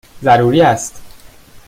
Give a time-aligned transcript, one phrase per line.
[0.23, 1.01] ضروری است!